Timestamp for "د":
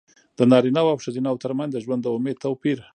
0.37-0.39, 1.73-1.77, 2.03-2.07